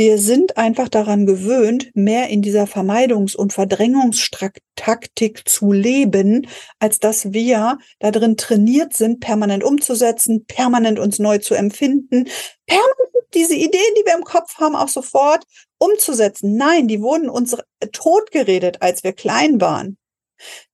Wir 0.00 0.16
sind 0.16 0.56
einfach 0.56 0.88
daran 0.88 1.26
gewöhnt, 1.26 1.90
mehr 1.92 2.30
in 2.30 2.40
dieser 2.40 2.64
Vermeidungs- 2.64 3.36
und 3.36 3.52
Verdrängungstaktik 3.52 5.46
zu 5.46 5.72
leben, 5.72 6.48
als 6.78 7.00
dass 7.00 7.34
wir 7.34 7.76
da 7.98 8.10
drin 8.10 8.38
trainiert 8.38 8.94
sind, 8.94 9.20
permanent 9.20 9.62
umzusetzen, 9.62 10.46
permanent 10.46 10.98
uns 10.98 11.18
neu 11.18 11.36
zu 11.36 11.52
empfinden, 11.52 12.30
permanent 12.64 13.10
diese 13.34 13.54
Ideen, 13.54 13.94
die 13.98 14.06
wir 14.06 14.16
im 14.16 14.24
Kopf 14.24 14.56
haben, 14.56 14.74
auch 14.74 14.88
sofort 14.88 15.44
umzusetzen. 15.76 16.56
Nein, 16.56 16.88
die 16.88 17.02
wurden 17.02 17.28
uns 17.28 17.58
totgeredet, 17.92 18.80
als 18.80 19.04
wir 19.04 19.12
klein 19.12 19.60
waren. 19.60 19.98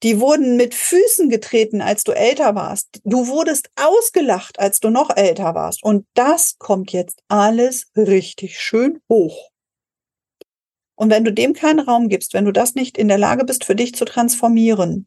Die 0.02 0.20
wurden 0.20 0.56
mit 0.56 0.74
Füßen 0.74 1.28
getreten, 1.28 1.80
als 1.80 2.04
du 2.04 2.12
älter 2.12 2.54
warst. 2.54 3.00
Du 3.04 3.26
wurdest 3.26 3.70
ausgelacht, 3.76 4.58
als 4.58 4.80
du 4.80 4.90
noch 4.90 5.16
älter 5.16 5.54
warst. 5.54 5.82
Und 5.82 6.06
das 6.14 6.56
kommt 6.58 6.92
jetzt 6.92 7.22
alles 7.28 7.90
richtig 7.96 8.60
schön 8.60 9.00
hoch. 9.08 9.50
Und 10.94 11.10
wenn 11.10 11.24
du 11.24 11.32
dem 11.32 11.52
keinen 11.52 11.80
Raum 11.80 12.08
gibst, 12.08 12.32
wenn 12.32 12.46
du 12.46 12.52
das 12.52 12.74
nicht 12.74 12.96
in 12.96 13.08
der 13.08 13.18
Lage 13.18 13.44
bist, 13.44 13.64
für 13.64 13.76
dich 13.76 13.94
zu 13.94 14.04
transformieren, 14.04 15.06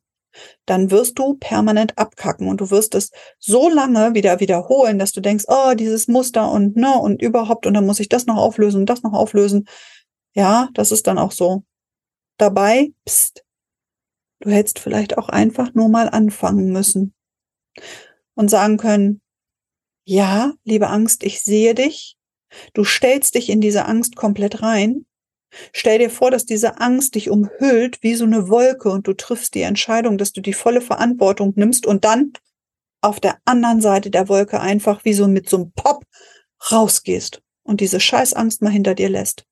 dann 0.66 0.92
wirst 0.92 1.18
du 1.18 1.36
permanent 1.36 1.98
abkacken 1.98 2.48
und 2.48 2.62
du 2.62 2.70
wirst 2.70 2.94
es 2.94 3.10
so 3.40 3.70
lange 3.70 4.14
wieder 4.14 4.40
wiederholen, 4.40 5.00
dass 5.00 5.12
du 5.12 5.22
denkst, 5.22 5.46
oh, 5.48 5.74
dieses 5.74 6.08
Muster 6.08 6.52
und 6.52 6.76
ne 6.76 6.94
und 6.94 7.22
überhaupt 7.22 7.66
und 7.66 7.74
dann 7.74 7.88
muss 7.88 8.00
ich 8.00 8.10
das 8.10 8.28
noch 8.28 8.38
auflösen 8.38 8.82
und 8.82 8.90
das 8.90 9.02
noch 9.02 9.14
auflösen. 9.14 9.68
Ja, 10.36 10.70
das 10.74 10.92
ist 10.92 11.08
dann 11.08 11.18
auch 11.18 11.32
so. 11.32 11.64
Dabei, 12.38 12.94
pst, 13.08 13.44
Du 14.40 14.50
hättest 14.50 14.80
vielleicht 14.80 15.18
auch 15.18 15.30
einfach 15.30 15.74
nur 15.74 15.90
mal 15.90 16.10
anfangen 16.10 16.72
müssen 16.72 17.14
und 18.36 18.50
sagen 18.50 18.78
können, 18.78 19.22
ja, 20.06 20.54
liebe 20.64 20.88
Angst, 20.88 21.24
ich 21.24 21.42
sehe 21.42 21.76
dich. 21.76 22.18
Du 22.74 22.84
stellst 22.84 23.36
dich 23.36 23.50
in 23.50 23.62
diese 23.62 23.86
Angst 23.86 24.16
komplett 24.16 24.62
rein. 24.62 25.06
Stell 25.74 26.00
dir 26.00 26.10
vor, 26.10 26.32
dass 26.32 26.46
diese 26.46 26.80
Angst 26.80 27.16
dich 27.16 27.30
umhüllt 27.30 28.02
wie 28.02 28.16
so 28.16 28.26
eine 28.26 28.50
Wolke 28.50 28.90
und 28.90 29.08
du 29.08 29.14
triffst 29.14 29.56
die 29.56 29.62
Entscheidung, 29.62 30.18
dass 30.18 30.32
du 30.32 30.42
die 30.42 30.54
volle 30.54 30.82
Verantwortung 30.82 31.54
nimmst 31.56 31.86
und 31.86 32.06
dann 32.06 32.34
auf 33.02 33.20
der 33.20 33.40
anderen 33.46 33.82
Seite 33.82 34.10
der 34.10 34.30
Wolke 34.30 34.60
einfach 34.60 35.06
wie 35.06 35.14
so 35.14 35.28
mit 35.28 35.50
so 35.50 35.58
einem 35.58 35.72
Pop 35.72 36.06
rausgehst 36.72 37.42
und 37.64 37.82
diese 37.82 38.00
Scheißangst 38.00 38.62
mal 38.62 38.72
hinter 38.72 38.96
dir 38.96 39.10
lässt. 39.10 39.46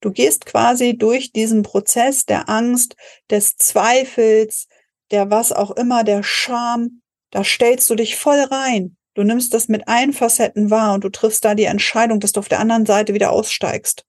Du 0.00 0.10
gehst 0.10 0.46
quasi 0.46 0.96
durch 0.96 1.32
diesen 1.32 1.62
Prozess 1.62 2.24
der 2.24 2.48
Angst, 2.48 2.96
des 3.30 3.56
Zweifels, 3.56 4.68
der 5.10 5.30
was 5.30 5.52
auch 5.52 5.70
immer, 5.72 6.04
der 6.04 6.22
Scham, 6.22 7.02
da 7.30 7.44
stellst 7.44 7.88
du 7.90 7.94
dich 7.94 8.16
voll 8.16 8.40
rein. 8.40 8.96
Du 9.14 9.24
nimmst 9.24 9.52
das 9.52 9.68
mit 9.68 9.88
allen 9.88 10.12
Facetten 10.12 10.70
wahr 10.70 10.94
und 10.94 11.04
du 11.04 11.08
triffst 11.08 11.44
da 11.44 11.54
die 11.54 11.64
Entscheidung, 11.64 12.20
dass 12.20 12.32
du 12.32 12.40
auf 12.40 12.48
der 12.48 12.60
anderen 12.60 12.86
Seite 12.86 13.14
wieder 13.14 13.32
aussteigst. 13.32 14.04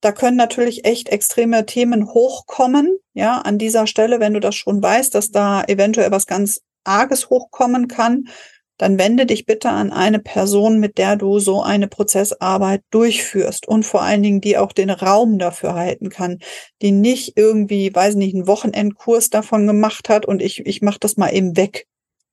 Da 0.00 0.12
können 0.12 0.36
natürlich 0.36 0.84
echt 0.84 1.08
extreme 1.08 1.64
Themen 1.64 2.12
hochkommen, 2.12 2.98
ja, 3.14 3.38
an 3.38 3.56
dieser 3.56 3.86
Stelle, 3.86 4.20
wenn 4.20 4.34
du 4.34 4.40
das 4.40 4.54
schon 4.54 4.82
weißt, 4.82 5.14
dass 5.14 5.30
da 5.30 5.64
eventuell 5.64 6.10
was 6.10 6.26
ganz 6.26 6.60
Arges 6.84 7.30
hochkommen 7.30 7.88
kann, 7.88 8.28
dann 8.76 8.98
wende 8.98 9.26
dich 9.26 9.46
bitte 9.46 9.70
an 9.70 9.92
eine 9.92 10.18
Person, 10.18 10.80
mit 10.80 10.98
der 10.98 11.16
du 11.16 11.38
so 11.38 11.62
eine 11.62 11.88
Prozessarbeit 11.88 12.82
durchführst 12.90 13.68
und 13.68 13.84
vor 13.84 14.02
allen 14.02 14.22
Dingen, 14.22 14.40
die 14.40 14.58
auch 14.58 14.72
den 14.72 14.90
Raum 14.90 15.38
dafür 15.38 15.74
halten 15.74 16.08
kann, 16.08 16.38
die 16.82 16.90
nicht 16.90 17.34
irgendwie, 17.36 17.94
weiß 17.94 18.16
nicht, 18.16 18.34
einen 18.34 18.46
Wochenendkurs 18.46 19.30
davon 19.30 19.66
gemacht 19.66 20.08
hat 20.08 20.26
und 20.26 20.42
ich, 20.42 20.66
ich 20.66 20.82
mache 20.82 20.98
das 20.98 21.16
mal 21.16 21.30
eben 21.30 21.56
weg. 21.56 21.86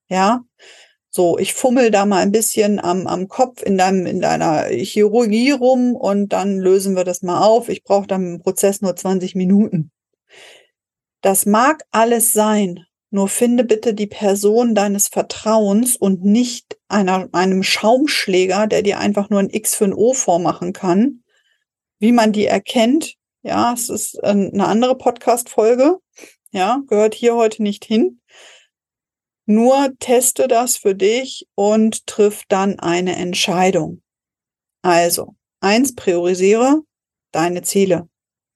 Ja, 0.10 0.44
so, 1.14 1.38
ich 1.38 1.54
fummel 1.54 1.92
da 1.92 2.06
mal 2.06 2.22
ein 2.22 2.32
bisschen 2.32 2.80
am, 2.80 3.06
am 3.06 3.28
Kopf 3.28 3.62
in 3.62 3.78
deinem, 3.78 4.06
in 4.06 4.22
deiner 4.22 4.64
Chirurgie 4.70 5.52
rum 5.52 5.94
und 5.96 6.30
dann 6.30 6.58
lösen 6.58 6.96
wir 6.96 7.04
das 7.04 7.22
mal 7.22 7.42
auf. 7.46 7.68
Ich 7.68 7.84
brauche 7.84 8.08
dann 8.08 8.36
im 8.36 8.42
Prozess 8.42 8.82
nur 8.82 8.96
20 8.96 9.36
Minuten. 9.36 9.92
Das 11.22 11.46
mag 11.46 11.84
alles 11.92 12.32
sein, 12.32 12.86
nur 13.12 13.28
finde 13.28 13.66
bitte 13.66 13.94
die 13.94 14.08
Person 14.08 14.74
deines 14.74 15.10
Vertrauens 15.10 15.98
und 15.98 16.24
nicht 16.24 16.80
einer, 16.88 17.28
einem 17.34 17.62
Schaumschläger, 17.62 18.68
der 18.68 18.84
dir 18.84 19.00
einfach 19.00 19.30
nur 19.30 19.42
ein 19.42 19.50
X 19.50 19.76
für 19.76 19.86
ein 19.86 19.94
O 19.94 20.14
vormachen 20.14 20.72
kann. 20.72 21.24
Wie 22.00 22.14
man 22.14 22.32
die 22.32 22.46
erkennt, 22.46 23.16
ja, 23.44 23.74
es 23.74 23.90
ist 23.90 24.24
eine 24.24 24.66
andere 24.66 24.98
Podcast-Folge. 24.98 25.98
Ja, 26.52 26.82
gehört 26.88 27.14
hier 27.14 27.36
heute 27.36 27.64
nicht 27.64 27.84
hin. 27.84 28.22
Nur 29.46 29.92
teste 30.00 30.48
das 30.48 30.78
für 30.78 30.96
dich 30.96 31.48
und 31.56 32.08
triff 32.08 32.44
dann 32.48 32.80
eine 32.80 33.18
Entscheidung. 33.18 34.02
Also, 34.84 35.36
eins, 35.60 35.96
priorisiere 35.96 36.82
deine 37.32 37.62
Ziele, 37.62 38.08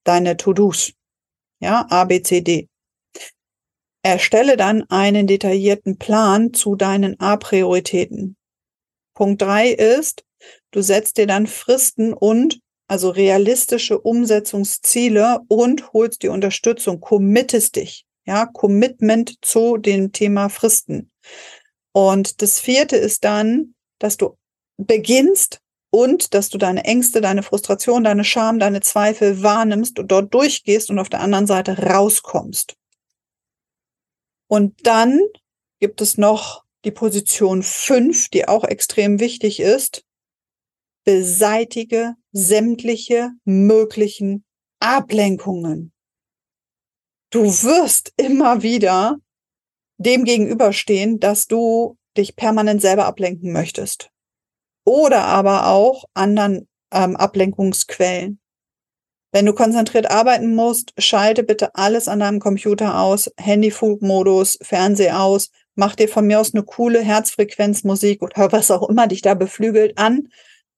deine 0.05 0.37
To-Dos. 0.37 0.93
Ja, 1.59 1.85
A, 1.89 2.05
B, 2.05 2.21
C, 2.21 2.41
D. 2.41 2.69
Erstelle 4.05 4.55
dann 4.55 4.83
einen 4.89 5.25
detaillierten 5.25 5.97
Plan 5.97 6.53
zu 6.53 6.75
deinen 6.75 7.19
A-Prioritäten. 7.19 8.37
Punkt 9.15 9.41
drei 9.41 9.69
ist, 9.69 10.23
du 10.69 10.83
setzt 10.83 11.17
dir 11.17 11.25
dann 11.25 11.47
Fristen 11.47 12.13
und 12.13 12.59
also 12.87 13.09
realistische 13.09 13.99
Umsetzungsziele 13.99 15.39
und 15.47 15.91
holst 15.91 16.21
die 16.21 16.27
Unterstützung, 16.27 16.99
committest 16.99 17.77
dich. 17.77 18.05
Ja, 18.27 18.45
Commitment 18.45 19.43
zu 19.43 19.77
dem 19.77 20.11
Thema 20.11 20.49
Fristen. 20.49 21.09
Und 21.91 22.43
das 22.43 22.59
vierte 22.59 22.97
ist 22.97 23.23
dann, 23.23 23.73
dass 23.97 24.17
du 24.17 24.37
beginnst 24.77 25.61
und 25.89 26.35
dass 26.35 26.49
du 26.49 26.59
deine 26.59 26.83
Ängste, 26.85 27.21
deine 27.21 27.41
Frustration, 27.41 28.03
deine 28.03 28.23
Scham, 28.23 28.59
deine 28.59 28.81
Zweifel 28.81 29.41
wahrnimmst 29.41 29.97
und 29.97 30.11
dort 30.11 30.31
durchgehst 30.31 30.91
und 30.91 30.99
auf 30.99 31.09
der 31.09 31.21
anderen 31.21 31.47
Seite 31.47 31.79
rauskommst. 31.79 32.75
Und 34.47 34.85
dann 34.85 35.19
gibt 35.79 36.01
es 36.01 36.17
noch 36.17 36.63
die 36.83 36.91
Position 36.91 37.63
5, 37.63 38.29
die 38.29 38.47
auch 38.47 38.63
extrem 38.63 39.19
wichtig 39.19 39.59
ist. 39.59 40.05
Beseitige 41.03 42.15
sämtliche 42.31 43.31
möglichen 43.43 44.45
Ablenkungen. 44.79 45.93
Du 47.31 47.43
wirst 47.43 48.13
immer 48.17 48.61
wieder 48.61 49.17
dem 49.97 50.23
gegenüberstehen, 50.25 51.19
dass 51.19 51.47
du 51.47 51.97
dich 52.17 52.35
permanent 52.35 52.81
selber 52.81 53.05
ablenken 53.05 53.51
möchtest. 53.51 54.09
Oder 54.85 55.25
aber 55.25 55.67
auch 55.67 56.05
anderen 56.13 56.67
ähm, 56.91 57.15
Ablenkungsquellen. 57.15 58.39
Wenn 59.35 59.47
du 59.47 59.51
konzentriert 59.51 60.09
arbeiten 60.09 60.55
musst, 60.55 60.93
schalte 60.97 61.43
bitte 61.43 61.75
alles 61.75 62.07
an 62.07 62.21
deinem 62.21 62.39
Computer 62.39 63.01
aus, 63.01 63.29
Handyflugmodus, 63.35 64.57
Fernseher 64.61 65.21
aus, 65.21 65.49
mach 65.75 65.93
dir 65.93 66.07
von 66.07 66.25
mir 66.25 66.39
aus 66.39 66.53
eine 66.53 66.63
coole 66.63 67.01
Herzfrequenzmusik 67.01 68.21
oder 68.21 68.49
was 68.53 68.71
auch 68.71 68.87
immer 68.87 69.07
dich 69.07 69.21
da 69.21 69.33
beflügelt 69.33 69.97
an, 69.97 70.29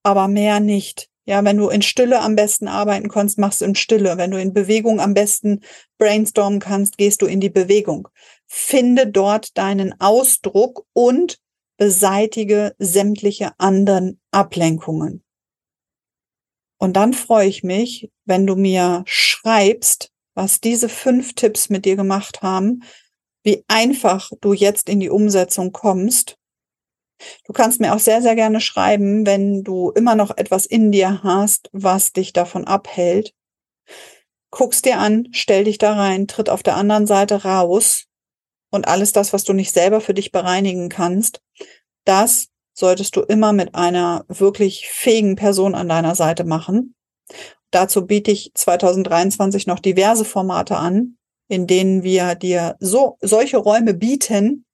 aber 0.02 0.26
mehr 0.26 0.58
nicht. 0.58 1.08
Ja, 1.24 1.44
wenn 1.44 1.56
du 1.56 1.68
in 1.68 1.82
Stille 1.82 2.18
am 2.18 2.34
besten 2.34 2.66
arbeiten 2.66 3.08
kannst, 3.08 3.38
machst 3.38 3.60
du 3.60 3.64
in 3.64 3.76
Stille. 3.76 4.18
Wenn 4.18 4.32
du 4.32 4.40
in 4.40 4.52
Bewegung 4.52 4.98
am 4.98 5.14
besten 5.14 5.60
brainstormen 5.96 6.58
kannst, 6.58 6.98
gehst 6.98 7.22
du 7.22 7.26
in 7.26 7.38
die 7.38 7.50
Bewegung. 7.50 8.08
Finde 8.48 9.06
dort 9.06 9.56
deinen 9.56 9.94
Ausdruck 10.00 10.84
und 10.94 11.38
beseitige 11.76 12.74
sämtliche 12.80 13.52
anderen 13.58 14.18
Ablenkungen. 14.32 15.22
Und 16.78 16.96
dann 16.96 17.12
freue 17.12 17.48
ich 17.48 17.62
mich, 17.62 18.10
wenn 18.24 18.46
du 18.46 18.54
mir 18.54 19.02
schreibst, 19.06 20.10
was 20.34 20.60
diese 20.60 20.88
fünf 20.88 21.34
Tipps 21.34 21.68
mit 21.68 21.84
dir 21.84 21.96
gemacht 21.96 22.42
haben, 22.42 22.84
wie 23.42 23.64
einfach 23.66 24.30
du 24.40 24.52
jetzt 24.52 24.88
in 24.88 25.00
die 25.00 25.10
Umsetzung 25.10 25.72
kommst. 25.72 26.36
Du 27.44 27.52
kannst 27.52 27.80
mir 27.80 27.94
auch 27.94 27.98
sehr, 27.98 28.22
sehr 28.22 28.36
gerne 28.36 28.60
schreiben, 28.60 29.26
wenn 29.26 29.64
du 29.64 29.90
immer 29.90 30.14
noch 30.14 30.36
etwas 30.36 30.66
in 30.66 30.92
dir 30.92 31.22
hast, 31.24 31.68
was 31.72 32.12
dich 32.12 32.32
davon 32.32 32.64
abhält. 32.64 33.34
Guckst 34.50 34.84
dir 34.84 34.98
an, 34.98 35.28
stell 35.32 35.64
dich 35.64 35.78
da 35.78 35.94
rein, 35.94 36.28
tritt 36.28 36.48
auf 36.48 36.62
der 36.62 36.76
anderen 36.76 37.06
Seite 37.06 37.42
raus 37.42 38.04
und 38.70 38.86
alles 38.86 39.12
das, 39.12 39.32
was 39.32 39.44
du 39.44 39.52
nicht 39.52 39.72
selber 39.72 40.00
für 40.00 40.14
dich 40.14 40.30
bereinigen 40.30 40.88
kannst, 40.88 41.40
das 42.04 42.48
solltest 42.78 43.16
du 43.16 43.22
immer 43.22 43.52
mit 43.52 43.74
einer 43.74 44.24
wirklich 44.28 44.88
fähigen 44.88 45.34
Person 45.34 45.74
an 45.74 45.88
deiner 45.88 46.14
Seite 46.14 46.44
machen. 46.44 46.94
Dazu 47.72 48.06
biete 48.06 48.30
ich 48.30 48.52
2023 48.54 49.66
noch 49.66 49.80
diverse 49.80 50.24
Formate 50.24 50.76
an, 50.76 51.16
in 51.48 51.66
denen 51.66 52.04
wir 52.04 52.36
dir 52.36 52.76
so 52.78 53.18
solche 53.20 53.56
Räume 53.56 53.94
bieten, 53.94 54.64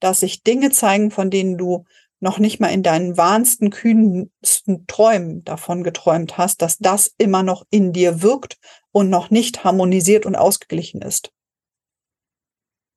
dass 0.00 0.20
sich 0.20 0.42
Dinge 0.42 0.70
zeigen, 0.70 1.10
von 1.10 1.30
denen 1.30 1.56
du 1.56 1.84
noch 2.20 2.38
nicht 2.38 2.60
mal 2.60 2.68
in 2.68 2.82
deinen 2.82 3.16
wahnsten, 3.16 3.70
kühnsten 3.70 4.86
Träumen 4.86 5.42
davon 5.44 5.84
geträumt 5.84 6.36
hast, 6.36 6.60
dass 6.60 6.76
das 6.78 7.14
immer 7.16 7.42
noch 7.42 7.64
in 7.70 7.92
dir 7.92 8.22
wirkt 8.22 8.58
und 8.92 9.08
noch 9.08 9.30
nicht 9.30 9.64
harmonisiert 9.64 10.26
und 10.26 10.36
ausgeglichen 10.36 11.00
ist. 11.00 11.32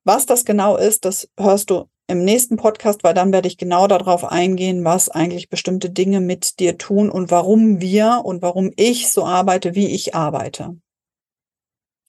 Was 0.04 0.26
das 0.26 0.44
genau 0.44 0.76
ist, 0.76 1.06
das 1.06 1.30
hörst 1.38 1.70
du 1.70 1.86
im 2.08 2.24
nächsten 2.24 2.58
Podcast, 2.58 3.04
weil 3.04 3.14
dann 3.14 3.32
werde 3.32 3.48
ich 3.48 3.58
genau 3.58 3.88
darauf 3.88 4.26
eingehen, 4.26 4.84
was 4.84 5.10
eigentlich 5.10 5.50
bestimmte 5.50 5.90
Dinge 5.90 6.20
mit 6.20 6.60
dir 6.60 6.78
tun 6.78 7.10
und 7.10 7.32
warum 7.32 7.80
wir 7.80 8.22
und 8.24 8.42
warum 8.42 8.72
ich 8.76 9.12
so 9.12 9.26
arbeite, 9.26 9.76
wie 9.76 9.88
ich 9.88 10.14
arbeite. 10.14 10.76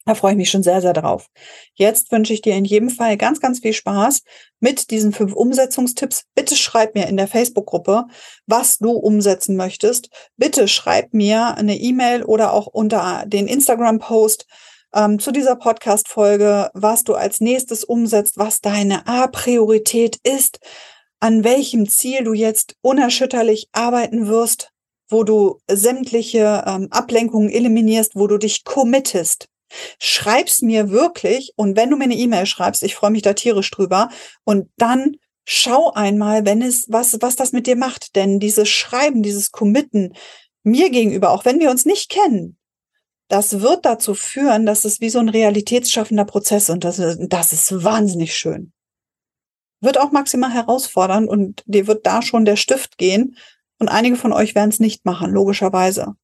Da 0.05 0.17
freue 0.17 0.33
ich 0.33 0.37
mich 0.37 0.51
schon 0.51 0.65
sehr, 0.65 0.81
sehr 0.81 0.95
drauf. 0.95 1.29
Jetzt 1.75 2.11
wünsche 2.11 2.33
ich 2.33 2.43
dir 2.43 2.57
in 2.57 2.65
jedem 2.65 2.91
Fall 2.91 3.17
ganz, 3.17 3.41
ganz 3.41 3.61
viel 3.61 3.73
Spaß 3.73 4.23
mit 4.59 4.91
diesen 4.91 5.13
fünf 5.13 5.33
Umsetzungstipps. 5.33 6.25
Bitte 6.35 6.57
schreib 6.57 6.97
mir 6.97 7.07
in 7.07 7.17
der 7.17 7.29
Facebook-Gruppe, 7.29 8.07
was 8.47 8.79
du 8.79 8.91
umsetzen 8.91 9.55
möchtest. 9.55 10.09
Bitte 10.37 10.67
schreib 10.67 11.15
mir 11.15 11.57
eine 11.57 11.77
E-Mail 11.77 12.25
oder 12.25 12.53
auch 12.53 12.67
unter 12.67 13.25
den 13.27 13.47
Instagram-Post, 13.47 14.47
ähm, 14.95 15.19
zu 15.19 15.33
dieser 15.33 15.57
Podcast-Folge, 15.57 16.71
was 16.75 17.05
du 17.05 17.15
als 17.15 17.41
nächstes 17.41 17.85
umsetzt, 17.85 18.39
was 18.39 18.61
deine 18.61 19.07
A-Priorität 19.07 20.19
ist, 20.23 20.59
an 21.21 21.45
welchem 21.45 21.89
Ziel 21.89 22.25
du 22.25 22.33
jetzt 22.33 22.77
unerschütterlich 22.83 23.69
arbeiten 23.73 24.27
wirst, 24.27 24.71
wo 25.09 25.25
du 25.25 25.61
sämtliche 25.71 26.65
ähm, 26.67 26.89
Ablenkungen 26.91 27.51
eliminierst, 27.51 28.17
wo 28.17 28.27
du 28.27 28.39
dich 28.39 28.65
committest. 28.65 29.49
Schreib's 30.01 30.63
mir 30.63 30.91
wirklich 30.91 31.53
und 31.57 31.77
wenn 31.77 31.91
du 31.91 31.97
mir 31.97 32.05
eine 32.05 32.17
E-Mail 32.17 32.47
schreibst, 32.47 32.83
ich 32.83 32.95
freue 32.95 33.11
mich 33.11 33.23
da 33.23 33.33
tierisch 33.33 33.71
drüber 33.71 34.11
und 34.45 34.69
dann 34.77 35.17
schau 35.45 35.93
einmal, 35.93 36.45
wenn 36.45 36.61
es 36.61 36.87
was 36.89 37.17
was 37.21 37.37
das 37.37 37.53
mit 37.53 37.67
dir 37.67 37.77
macht, 37.77 38.17
denn 38.17 38.39
dieses 38.39 38.69
Schreiben, 38.69 39.23
dieses 39.23 39.51
Committen 39.51 40.15
mir 40.63 40.91
gegenüber, 40.91 41.31
auch 41.31 41.45
wenn 41.45 41.61
wir 41.61 41.71
uns 41.71 41.85
nicht 41.87 42.11
kennen, 42.11 42.59
das 43.33 43.63
wird 43.63 43.87
dazu 43.87 44.13
führen, 44.13 44.67
dass 44.67 44.85
es 44.85 45.01
wie 45.01 45.09
so 45.09 45.19
ein 45.19 45.31
realitätsschaffender 45.31 46.27
Prozess 46.27 46.69
und 46.69 46.85
das, 46.85 47.01
das 47.19 47.53
ist 47.55 47.83
wahnsinnig 47.83 48.37
schön. 48.37 48.75
Wird 49.81 49.99
auch 49.99 50.13
maximal 50.13 50.53
herausfordernd 50.53 51.31
und 51.31 51.63
dir 51.65 51.87
wird 51.87 52.07
da 52.07 52.21
schon 52.21 52.45
der 52.45 52.57
Stift 52.57 52.99
gehen 52.99 53.39
und 53.79 53.89
einige 53.89 54.17
von 54.17 54.35
euch 54.35 54.55
werden 54.55 54.69
es 54.69 54.81
nicht 54.81 55.07
machen, 55.07 55.31
logischerweise. 55.31 56.15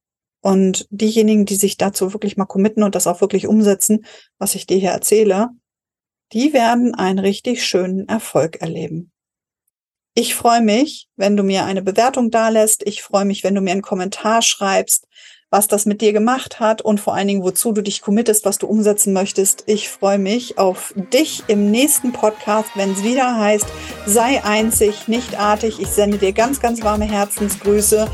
Und 0.41 0.85
diejenigen, 0.91 1.47
die 1.47 1.55
sich 1.55 1.77
dazu 1.77 2.13
wirklich 2.13 2.37
mal 2.37 2.45
committen 2.45 2.83
und 2.83 2.93
das 2.93 3.07
auch 3.07 3.21
wirklich 3.21 3.47
umsetzen, 3.47 4.05
was 4.37 4.53
ich 4.53 4.67
dir 4.67 4.77
hier 4.77 4.91
erzähle, 4.91 5.49
die 6.31 6.53
werden 6.53 6.93
einen 6.93 7.17
richtig 7.17 7.65
schönen 7.65 8.07
Erfolg 8.07 8.61
erleben. 8.61 9.11
Ich 10.13 10.35
freue 10.35 10.61
mich, 10.61 11.09
wenn 11.15 11.35
du 11.35 11.41
mir 11.41 11.65
eine 11.65 11.81
Bewertung 11.81 12.29
dalässt. 12.29 12.85
Ich 12.85 13.01
freue 13.01 13.25
mich, 13.25 13.43
wenn 13.43 13.55
du 13.55 13.61
mir 13.61 13.71
einen 13.71 13.81
Kommentar 13.81 14.43
schreibst, 14.43 15.07
was 15.51 15.67
das 15.67 15.85
mit 15.85 16.01
dir 16.01 16.13
gemacht 16.13 16.59
hat 16.59 16.81
und 16.81 16.99
vor 16.99 17.15
allen 17.15 17.27
Dingen, 17.27 17.43
wozu 17.43 17.71
du 17.71 17.81
dich 17.81 18.01
committest, 18.01 18.45
was 18.45 18.57
du 18.57 18.67
umsetzen 18.67 19.13
möchtest. 19.13 19.63
Ich 19.65 19.89
freue 19.89 20.19
mich 20.19 20.57
auf 20.57 20.93
dich 20.95 21.43
im 21.47 21.71
nächsten 21.71 22.11
Podcast, 22.11 22.69
wenn 22.75 22.91
es 22.91 23.03
wieder 23.03 23.37
heißt, 23.37 23.67
sei 24.05 24.43
einzig, 24.43 25.07
nicht 25.07 25.39
artig. 25.39 25.79
Ich 25.79 25.89
sende 25.89 26.17
dir 26.17 26.33
ganz, 26.33 26.59
ganz 26.59 26.83
warme 26.83 27.05
Herzensgrüße. 27.05 28.07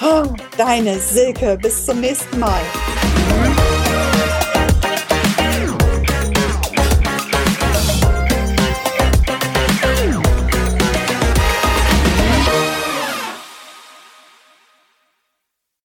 Oh, 0.00 0.24
deine 0.56 0.98
Silke. 0.98 1.58
Bis 1.60 1.84
zum 1.84 2.00
nächsten 2.00 2.38
Mal. 2.38 2.60